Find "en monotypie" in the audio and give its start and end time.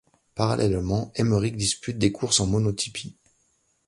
2.39-3.19